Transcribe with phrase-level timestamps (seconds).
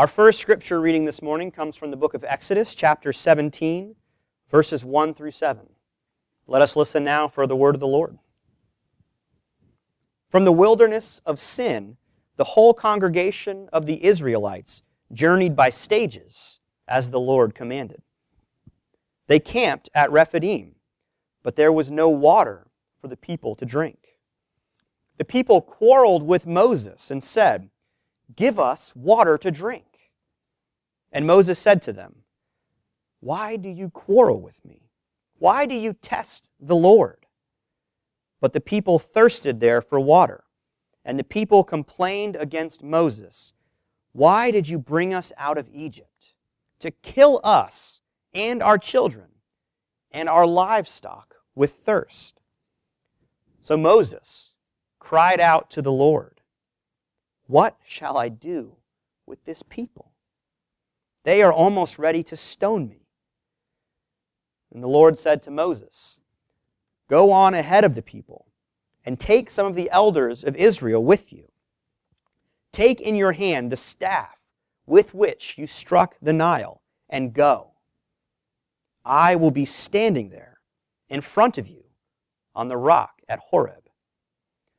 [0.00, 3.94] Our first scripture reading this morning comes from the book of Exodus, chapter 17,
[4.50, 5.68] verses 1 through 7.
[6.46, 8.16] Let us listen now for the word of the Lord.
[10.30, 11.98] From the wilderness of sin,
[12.36, 18.00] the whole congregation of the Israelites journeyed by stages, as the Lord commanded.
[19.26, 20.76] They camped at Rephidim,
[21.42, 22.68] but there was no water
[23.02, 24.16] for the people to drink.
[25.18, 27.68] The people quarreled with Moses and said,
[28.34, 29.84] Give us water to drink.
[31.12, 32.22] And Moses said to them,
[33.20, 34.90] Why do you quarrel with me?
[35.38, 37.26] Why do you test the Lord?
[38.40, 40.44] But the people thirsted there for water,
[41.04, 43.52] and the people complained against Moses,
[44.12, 46.34] Why did you bring us out of Egypt?
[46.80, 48.00] To kill us
[48.32, 49.28] and our children
[50.10, 52.40] and our livestock with thirst.
[53.60, 54.54] So Moses
[54.98, 56.40] cried out to the Lord,
[57.46, 58.76] What shall I do
[59.26, 60.09] with this people?
[61.24, 63.06] They are almost ready to stone me.
[64.72, 66.20] And the Lord said to Moses,
[67.08, 68.46] Go on ahead of the people
[69.04, 71.50] and take some of the elders of Israel with you.
[72.72, 74.36] Take in your hand the staff
[74.86, 77.72] with which you struck the Nile and go.
[79.04, 80.58] I will be standing there
[81.08, 81.84] in front of you
[82.54, 83.88] on the rock at Horeb.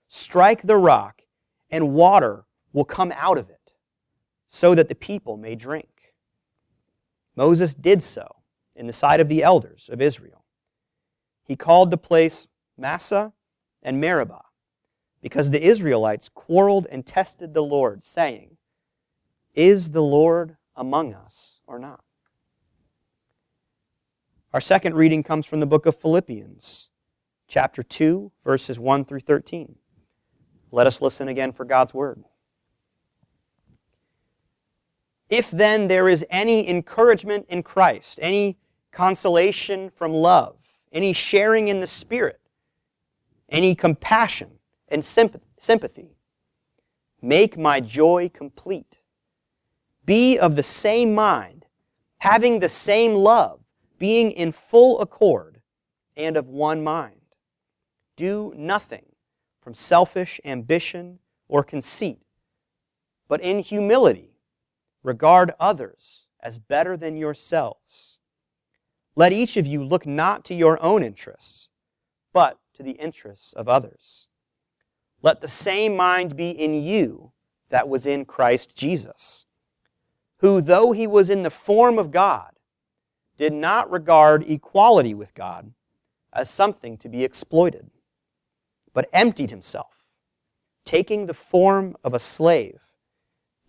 [0.07, 1.21] Strike the rock,
[1.69, 3.73] and water will come out of it,
[4.45, 5.90] so that the people may drink.
[7.41, 8.35] Moses did so
[8.75, 10.45] in the sight of the elders of Israel.
[11.43, 12.47] He called the place
[12.77, 13.33] Massah
[13.81, 14.43] and Meribah
[15.23, 18.57] because the Israelites quarreled and tested the Lord, saying,
[19.55, 22.03] Is the Lord among us or not?
[24.53, 26.91] Our second reading comes from the book of Philippians,
[27.47, 29.77] chapter 2, verses 1 through 13.
[30.69, 32.23] Let us listen again for God's word.
[35.31, 38.57] If then there is any encouragement in Christ, any
[38.91, 40.57] consolation from love,
[40.91, 42.41] any sharing in the Spirit,
[43.47, 46.17] any compassion and sympathy,
[47.21, 48.99] make my joy complete.
[50.05, 51.65] Be of the same mind,
[52.17, 53.61] having the same love,
[53.97, 55.61] being in full accord
[56.17, 57.21] and of one mind.
[58.17, 59.05] Do nothing
[59.61, 62.19] from selfish ambition or conceit,
[63.29, 64.30] but in humility
[65.03, 68.19] Regard others as better than yourselves.
[69.15, 71.69] Let each of you look not to your own interests,
[72.33, 74.27] but to the interests of others.
[75.21, 77.31] Let the same mind be in you
[77.69, 79.45] that was in Christ Jesus,
[80.37, 82.51] who, though he was in the form of God,
[83.37, 85.73] did not regard equality with God
[86.33, 87.89] as something to be exploited,
[88.93, 90.17] but emptied himself,
[90.85, 92.79] taking the form of a slave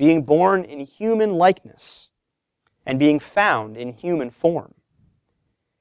[0.03, 2.11] being born in human likeness
[2.85, 4.75] and being found in human form.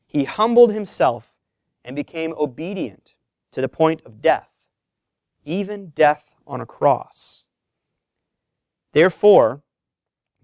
[0.05, 1.39] He humbled himself
[1.83, 3.15] and became obedient
[3.49, 4.67] to the point of death,
[5.43, 7.47] even death on a cross.
[8.91, 9.63] Therefore,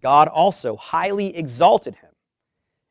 [0.01, 2.15] God also highly exalted him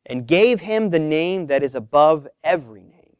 [0.05, 3.17] and gave him the name that is above every name,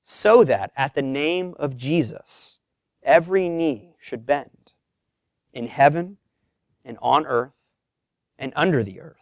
[0.00, 2.58] so that at the name of Jesus
[3.02, 4.72] every knee should bend,
[5.52, 6.16] in heaven
[6.84, 7.52] and on earth
[8.38, 9.16] and under the earth.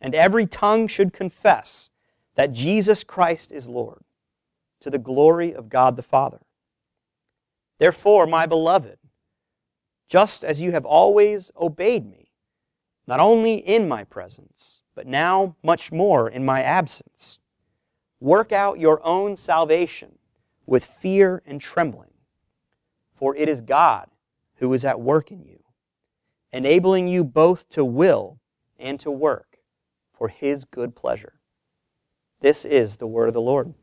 [0.00, 1.90] And every tongue should confess
[2.34, 4.02] that Jesus Christ is Lord,
[4.80, 6.40] to the glory of God the Father.
[7.78, 8.98] Therefore, my beloved,
[10.08, 12.30] just as you have always obeyed me,
[13.06, 17.40] not only in my presence, but now much more in my absence,
[18.20, 20.18] work out your own salvation
[20.66, 22.12] with fear and trembling,
[23.14, 24.08] for it is God
[24.56, 25.60] who is at work in you
[26.52, 28.40] enabling you both to will
[28.78, 29.58] and to work
[30.12, 31.34] for his good pleasure.
[32.40, 33.74] This is the word of the Lord.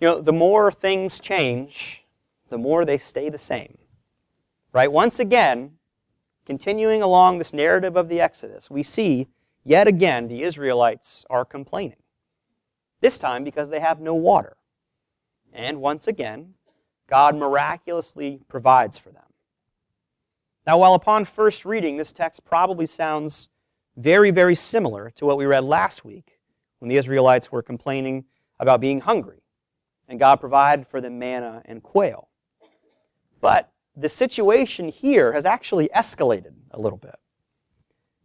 [0.00, 2.04] You know, the more things change,
[2.50, 3.78] the more they stay the same.
[4.72, 4.92] Right?
[4.92, 5.72] Once again,
[6.44, 9.28] continuing along this narrative of the Exodus, we see
[9.64, 11.96] yet again the Israelites are complaining.
[13.00, 14.56] This time because they have no water.
[15.52, 16.54] And once again,
[17.08, 19.22] God miraculously provides for them.
[20.66, 23.48] Now, while upon first reading, this text probably sounds
[23.96, 26.40] very, very similar to what we read last week
[26.80, 28.24] when the Israelites were complaining
[28.58, 29.42] about being hungry,
[30.08, 32.28] and God provided for them manna and quail.
[33.40, 37.14] But the situation here has actually escalated a little bit.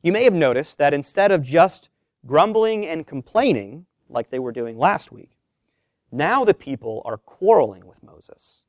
[0.01, 1.89] You may have noticed that instead of just
[2.25, 5.37] grumbling and complaining like they were doing last week,
[6.11, 8.65] now the people are quarreling with Moses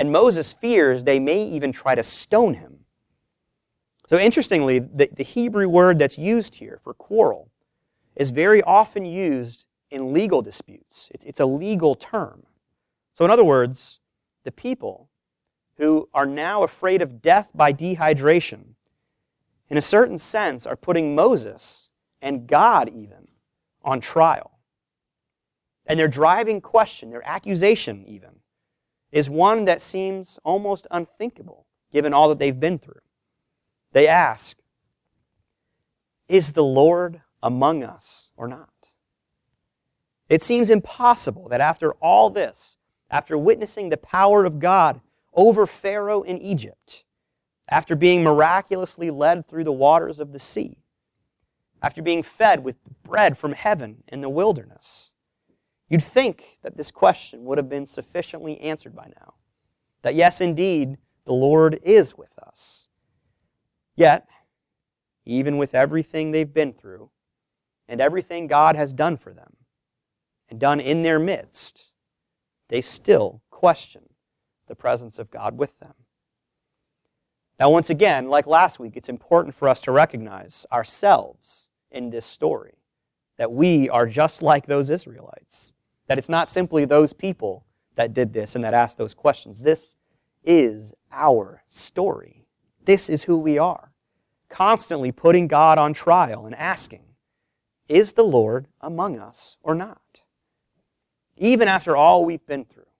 [0.00, 2.78] And Moses fears they may even try to stone him.
[4.06, 7.50] So, interestingly, the, the Hebrew word that's used here for quarrel
[8.16, 11.10] is very often used in legal disputes.
[11.14, 12.44] It's, it's a legal term.
[13.12, 14.00] So, in other words,
[14.42, 15.10] the people
[15.76, 18.76] who are now afraid of death by dehydration,
[19.68, 21.90] in a certain sense, are putting Moses
[22.22, 23.28] and God even
[23.82, 24.60] on trial.
[25.84, 28.39] And their driving question, their accusation even,
[29.12, 33.00] is one that seems almost unthinkable given all that they've been through.
[33.92, 34.56] They ask,
[36.28, 38.68] Is the Lord among us or not?
[40.28, 42.76] It seems impossible that after all this,
[43.10, 45.00] after witnessing the power of God
[45.34, 47.04] over Pharaoh in Egypt,
[47.68, 50.78] after being miraculously led through the waters of the sea,
[51.82, 55.09] after being fed with bread from heaven in the wilderness,
[55.90, 59.34] you'd think that this question would have been sufficiently answered by now.
[60.02, 60.96] That yes, indeed,
[61.26, 62.88] the Lord is with us.
[63.94, 64.26] Yet,
[65.26, 67.10] even with everything they've been through
[67.86, 69.56] and everything God has done for them
[70.48, 71.90] and done in their midst,
[72.68, 74.02] they still question
[74.66, 75.94] the presence of God with them.
[77.58, 82.24] Now, once again, like last week, it's important for us to recognize ourselves in this
[82.24, 82.78] story
[83.36, 85.74] that we are just like those Israelites.
[86.10, 87.64] That it's not simply those people
[87.94, 89.60] that did this and that asked those questions.
[89.60, 89.96] This
[90.42, 92.48] is our story.
[92.84, 93.92] This is who we are.
[94.48, 97.04] Constantly putting God on trial and asking,
[97.88, 100.22] is the Lord among us or not?
[101.36, 102.90] Even after all we've been through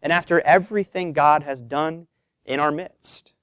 [0.00, 2.06] and after everything God has done
[2.44, 3.34] in our midst.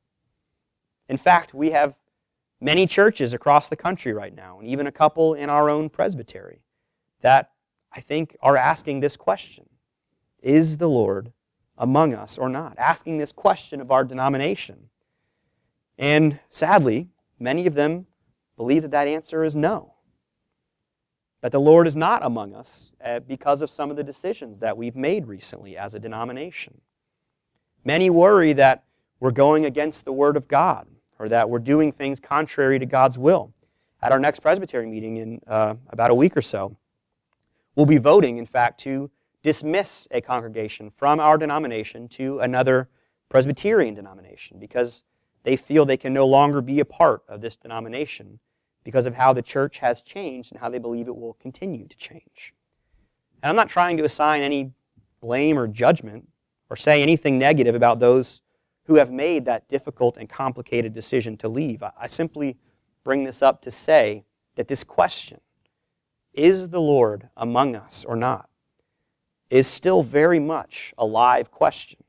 [1.09, 1.93] In fact, we have
[2.61, 6.61] many churches across the country right now, and even a couple in our own presbytery,
[7.19, 7.51] that
[7.91, 9.65] I think are asking this question
[10.41, 11.31] Is the Lord
[11.77, 12.77] among us or not?
[12.77, 14.89] Asking this question of our denomination.
[15.97, 17.09] And sadly,
[17.39, 18.07] many of them
[18.55, 19.95] believe that that answer is no.
[21.41, 24.77] That the Lord is not among us uh, because of some of the decisions that
[24.77, 26.81] we've made recently as a denomination.
[27.85, 28.83] Many worry that
[29.19, 30.87] we're going against the Word of God
[31.17, 33.53] or that we're doing things contrary to God's will.
[34.01, 36.77] At our next Presbytery meeting in uh, about a week or so,
[37.79, 39.09] we'll be voting, in fact, to
[39.41, 42.89] dismiss a congregation from our denomination to another
[43.29, 45.05] Presbyterian denomination because
[45.43, 48.37] they feel they can no longer be a part of this denomination
[48.83, 51.95] because of how the church has changed and how they believe it will continue to
[51.95, 52.53] change.
[53.41, 54.73] And I'm not trying to assign any
[55.21, 56.27] blame or judgment
[56.69, 58.41] or say anything negative about those
[58.87, 61.81] who have made that difficult and complicated decision to leave.
[61.81, 62.57] I simply
[63.05, 64.25] bring this up to say
[64.55, 65.39] that this question,
[66.33, 68.49] is the Lord among us or not,
[69.49, 72.03] is still very much a live question.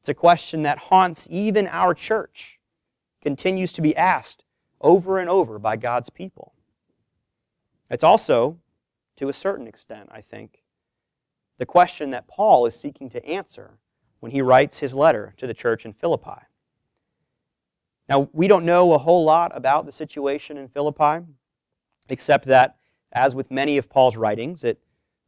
[0.00, 2.58] It's a question that haunts even our church,
[3.20, 4.44] continues to be asked
[4.80, 6.54] over and over by God's people.
[7.90, 8.58] It's also,
[9.16, 10.62] to a certain extent, I think,
[11.58, 13.78] the question that Paul is seeking to answer
[14.20, 16.40] when he writes his letter to the church in Philippi.
[18.08, 21.26] Now, we don't know a whole lot about the situation in Philippi,
[22.08, 22.77] except that,
[23.12, 24.80] as with many of Paul's writings, it,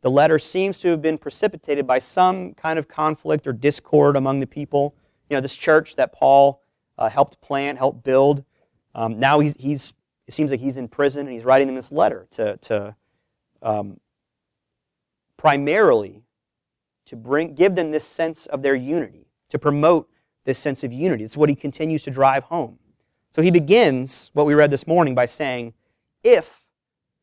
[0.02, 4.40] the letter seems to have been precipitated by some kind of conflict or discord among
[4.40, 4.94] the people.
[5.28, 6.62] You know, this church that Paul
[6.98, 8.44] uh, helped plant, helped build,
[8.94, 9.92] um, now he's, he's,
[10.26, 12.96] it seems like he's in prison and he's writing them this letter to, to
[13.62, 14.00] um,
[15.36, 16.22] primarily
[17.06, 20.08] to bring, give them this sense of their unity, to promote
[20.44, 21.24] this sense of unity.
[21.24, 22.78] It's what he continues to drive home.
[23.30, 25.74] So he begins what we read this morning by saying,
[26.22, 26.68] if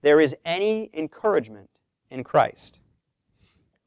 [0.01, 1.69] there is any encouragement
[2.09, 2.79] in Christ,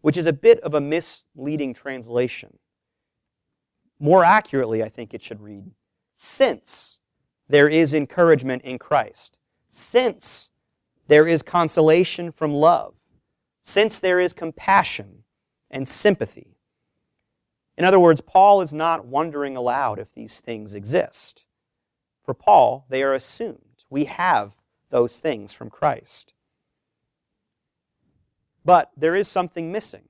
[0.01, 2.59] which is a bit of a misleading translation.
[3.99, 5.71] More accurately, I think it should read,
[6.15, 7.01] since
[7.49, 9.37] there is encouragement in Christ.
[9.67, 10.51] Since
[11.09, 12.95] there is consolation from love.
[13.63, 15.25] Since there is compassion
[15.69, 16.57] and sympathy.
[17.77, 21.45] In other words, Paul is not wondering aloud if these things exist.
[22.23, 23.85] For Paul, they are assumed.
[23.91, 24.60] We have
[24.91, 26.35] those things from Christ.
[28.65, 30.05] But there is something missing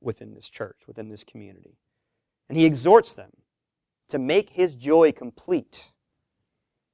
[0.00, 1.78] within this church, within this community.
[2.48, 3.30] And he exhorts them
[4.08, 5.92] to make his joy complete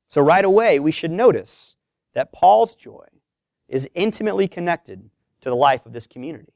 [0.09, 1.76] so, right away, we should notice
[2.14, 3.07] that Paul's joy
[3.68, 5.11] is intimately connected
[5.42, 6.54] to the life of this community.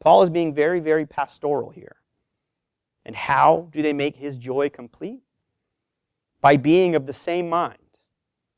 [0.00, 1.96] Paul is being very, very pastoral here.
[3.06, 5.22] And how do they make his joy complete?
[6.40, 7.78] By being of the same mind,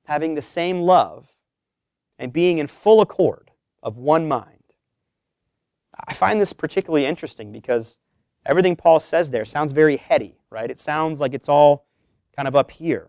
[0.04, 1.30] having the same love,
[2.22, 3.50] and being in full accord
[3.82, 4.48] of one mind.
[6.08, 7.98] I find this particularly interesting because
[8.44, 10.70] Everything Paul says there sounds very heady, right?
[10.70, 11.86] It sounds like it's all
[12.34, 13.08] kind of up here.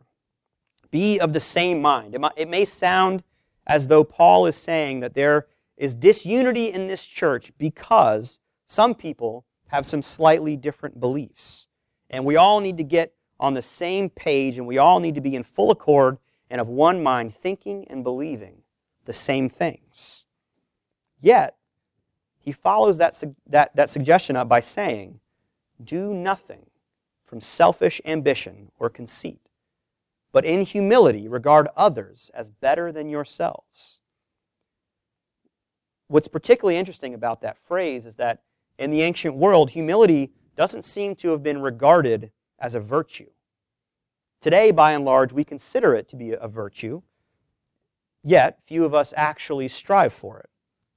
[0.91, 2.15] Be of the same mind.
[2.37, 3.23] It, may sound
[3.65, 9.45] as though Paul is saying that there is disunity in this church because some people
[9.67, 11.67] have some slightly different beliefs.
[12.11, 15.21] And we all need to get on the same page and we all need to
[15.21, 16.19] be in full accord
[16.51, 18.61] and of one mind, thinking and believing
[19.05, 20.25] the same things.
[21.19, 21.55] Yet,
[22.39, 25.19] he follows that, that, that suggestion up by saying,
[25.83, 26.65] Do nothing
[27.23, 29.39] from selfish ambition or conceit,
[30.31, 33.99] but in humility regard others as better than yourselves.
[36.07, 38.41] What's particularly interesting about that phrase is that
[38.77, 43.29] in the ancient world, humility doesn't seem to have been regarded as a virtue.
[44.41, 47.01] Today, by and large, we consider it to be a virtue,
[48.23, 50.49] yet few of us actually strive for it.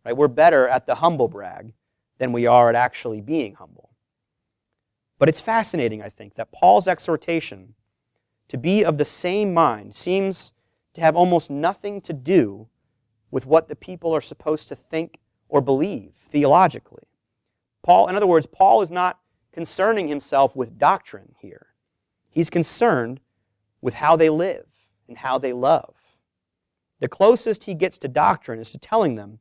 [0.05, 0.17] Right?
[0.17, 1.73] We're better at the humble brag
[2.19, 3.91] than we are at actually being humble.
[5.19, 7.75] But it's fascinating, I think, that Paul's exhortation
[8.49, 10.53] to be of the same mind seems
[10.95, 12.69] to have almost nothing to do
[13.31, 15.19] with what the people are supposed to think
[15.49, 17.05] or believe theologically.
[17.83, 19.21] Paul, in other words, Paul is not
[19.53, 21.69] concerning himself with doctrine here.
[22.31, 23.21] He's concerned
[23.81, 24.67] with how they live
[25.09, 25.96] and how they love.
[27.01, 29.41] The closest he gets to doctrine is to telling them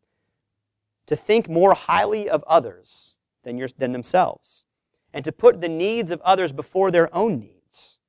[1.08, 4.66] to think more highly of others than, your, than themselves
[5.14, 8.00] and to put the needs of others before their own needs.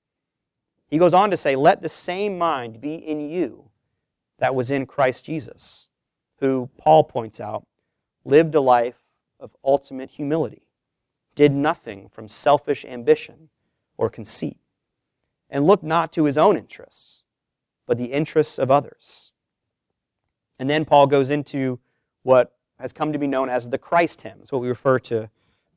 [0.88, 3.70] He goes on to say, Let the same mind be in you
[4.38, 5.88] that was in Christ Jesus,
[6.40, 7.66] who, Paul points out,
[8.24, 8.98] lived a life
[9.38, 10.66] of ultimate humility,
[11.36, 13.50] did nothing from selfish ambition
[13.96, 14.58] or conceit
[15.48, 17.24] and looked not to his own interests,
[17.86, 19.32] but the interests of others.
[20.58, 21.78] And then Paul goes into
[22.22, 24.38] what has come to be known as the Christ hymn.
[24.40, 25.30] It's what we refer to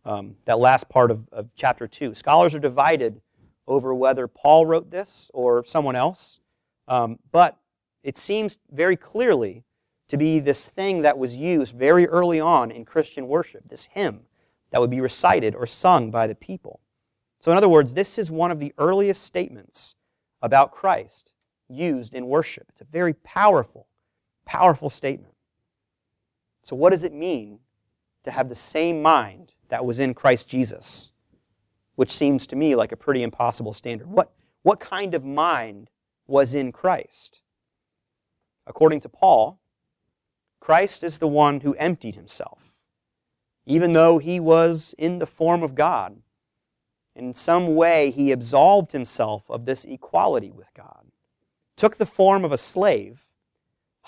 [0.05, 2.15] um, that last part of, of chapter 2.
[2.15, 3.21] Scholars are divided
[3.67, 6.39] over whether Paul wrote this or someone else,
[6.87, 7.57] um, but
[8.03, 9.63] it seems very clearly
[10.07, 14.21] to be this thing that was used very early on in Christian worship, this hymn
[14.71, 16.79] that would be recited or sung by the people.
[17.39, 19.95] So, in other words, this is one of the earliest statements
[20.41, 21.33] about Christ
[21.69, 22.65] used in worship.
[22.69, 23.87] It's a very powerful,
[24.49, 25.35] powerful statement.
[26.63, 27.59] So, what does it mean
[28.23, 31.13] to have the same mind that was in Christ Jesus?
[31.95, 34.07] Which seems to me like a pretty impossible standard.
[34.07, 34.31] What,
[34.63, 35.91] what kind of mind
[36.25, 37.43] was in Christ?
[38.65, 39.59] According to Paul,
[40.59, 42.73] Christ is the one who emptied himself.
[43.67, 46.21] Even though he was in the form of God,
[47.15, 51.05] in some way, he absolved himself of this equality with God,
[51.75, 53.28] took the form of a slave,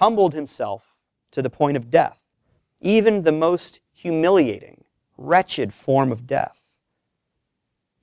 [0.01, 2.24] humbled himself to the point of death,
[2.79, 4.84] even the most humiliating,
[5.15, 6.79] wretched form of death.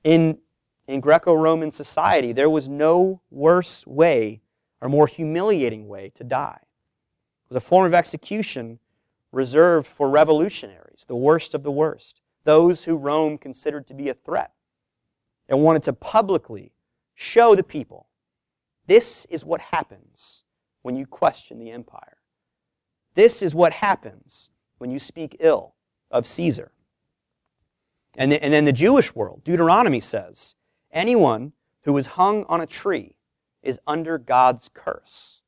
[0.05, 0.39] In,
[0.87, 4.41] in Greco Roman society, there was no worse way
[4.81, 6.61] or more humiliating way to die.
[6.61, 8.79] It was a form of execution
[9.33, 14.15] reserved for revolutionaries, the worst of the worst, those who Rome considered to be a
[14.15, 14.53] threat
[15.49, 16.71] and wanted to publicly
[17.17, 18.07] show the people
[18.87, 20.45] this is what happens
[20.89, 22.17] when you question the empire.
[23.15, 25.75] This is what happens when you speak ill
[26.11, 26.73] of Caesar.
[28.17, 30.55] And, the, and then the Jewish world, Deuteronomy says,
[30.91, 31.53] anyone
[31.83, 33.17] who is hung on a tree
[33.63, 35.43] is under God's curse.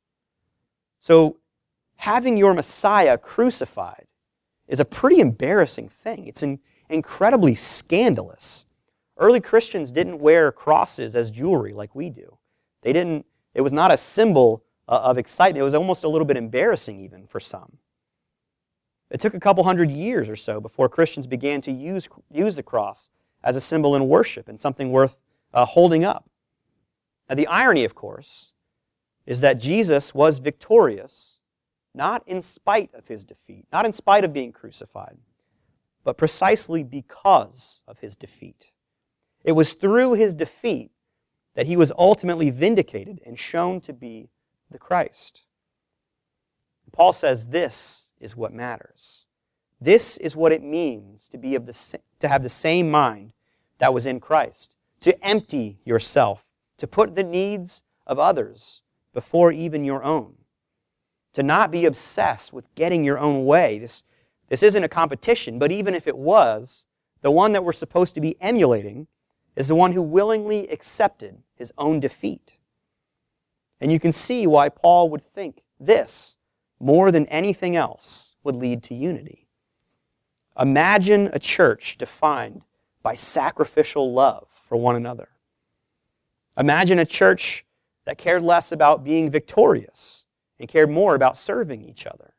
[0.99, 1.37] So,
[1.95, 4.05] having your Messiah crucified
[4.67, 6.27] is a pretty embarrassing thing.
[6.27, 8.67] It's in, incredibly scandalous.
[9.17, 12.37] Early Christians didn't wear crosses as jewelry like we do.
[12.83, 14.65] They didn't, it was not a symbol
[14.97, 15.61] of excitement.
[15.61, 17.77] It was almost a little bit embarrassing, even for some.
[19.09, 22.63] It took a couple hundred years or so before Christians began to use, use the
[22.63, 23.09] cross
[23.43, 25.19] as a symbol in worship and something worth
[25.53, 26.29] uh, holding up.
[27.29, 28.53] Now, the irony, of course,
[29.25, 31.39] is that Jesus was victorious,
[31.93, 35.17] not in spite of his defeat, not in spite of being crucified,
[36.03, 38.71] but precisely because of his defeat.
[39.43, 40.91] It was through his defeat
[41.53, 44.29] that he was ultimately vindicated and shown to be
[44.71, 45.43] the Christ.
[46.91, 49.25] Paul says this is what matters.
[49.79, 53.33] This is what it means to, be of the, to have the same mind
[53.79, 56.47] that was in Christ, to empty yourself,
[56.77, 60.35] to put the needs of others before even your own,
[61.33, 63.79] to not be obsessed with getting your own way.
[63.79, 64.03] This,
[64.49, 66.85] this isn't a competition, but even if it was,
[67.21, 69.07] the one that we're supposed to be emulating
[69.55, 72.57] is the one who willingly accepted his own defeat.
[73.81, 76.37] And you can see why Paul would think this,
[76.79, 79.47] more than anything else, would lead to unity.
[80.59, 82.61] Imagine a church defined
[83.01, 85.29] by sacrificial love for one another.
[86.57, 87.65] Imagine a church
[88.05, 90.27] that cared less about being victorious
[90.59, 92.33] and cared more about serving each other.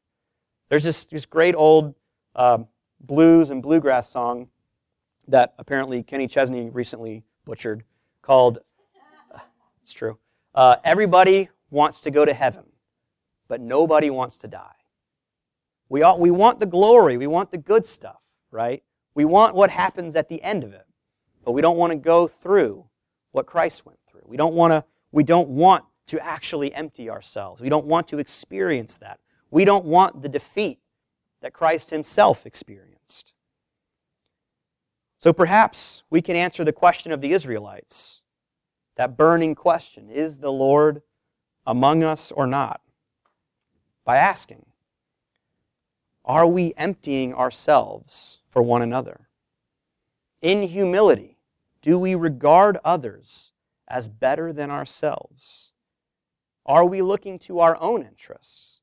[0.68, 1.94] There's this, this great old
[2.36, 2.58] uh,
[3.00, 4.48] blues and bluegrass song
[5.28, 7.84] that apparently Kenny Chesney recently butchered
[8.22, 8.58] called,
[9.34, 9.38] uh,
[9.82, 10.18] it's true,
[10.54, 12.64] uh, Everybody Wants to Go to Heaven,
[13.48, 14.74] but Nobody Wants to Die.
[15.88, 18.82] We, all, we want the glory, we want the good stuff, right?
[19.14, 20.86] We want what happens at the end of it,
[21.44, 22.86] but we don't want to go through
[23.32, 24.22] what Christ went through.
[24.24, 27.60] We don't want to, we don't want to actually empty ourselves.
[27.60, 29.20] We don't want to experience that.
[29.50, 30.78] We don't want the defeat
[31.42, 33.34] that Christ himself experienced.
[35.18, 38.21] So perhaps we can answer the question of the Israelites,
[39.02, 41.02] that burning question, is the Lord
[41.66, 42.80] among us or not?
[44.04, 44.64] By asking,
[46.24, 49.28] are we emptying ourselves for one another?
[50.40, 51.36] In humility,
[51.80, 53.52] do we regard others
[53.88, 55.72] as better than ourselves?
[56.64, 58.82] Are we looking to our own interests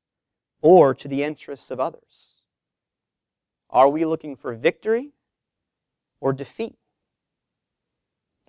[0.60, 2.42] or to the interests of others?
[3.70, 5.12] Are we looking for victory
[6.20, 6.76] or defeat?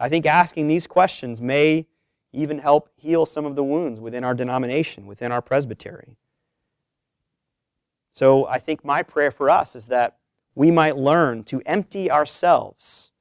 [0.01, 1.85] I think asking these questions may
[2.33, 6.17] even help heal some of the wounds within our denomination, within our presbytery.
[8.11, 10.17] So I think my prayer for us is that
[10.55, 13.11] we might learn to empty ourselves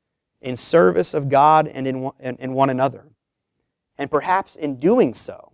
[0.41, 3.05] in service of God and in, in one another.
[3.99, 5.53] And perhaps in doing so,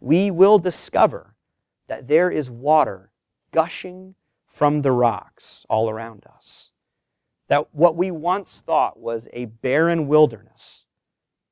[0.00, 1.36] we will discover
[1.86, 3.12] that there is water
[3.52, 6.72] gushing from the rocks all around us.
[7.48, 10.86] That what we once thought was a barren wilderness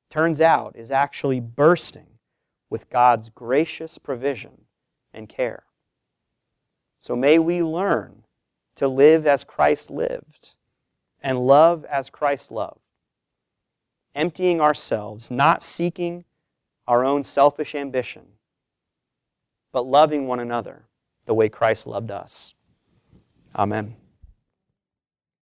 [0.09, 2.07] turns out is actually bursting
[2.69, 4.65] with God's gracious provision
[5.13, 5.63] and care.
[6.99, 8.23] So may we learn
[8.75, 10.55] to live as Christ lived
[11.21, 12.79] and love as Christ loved,
[14.13, 16.25] emptying ourselves, not seeking
[16.87, 18.23] our own selfish ambition,
[19.71, 20.85] but loving one another
[21.25, 22.53] the way Christ loved us.
[23.55, 23.95] Amen.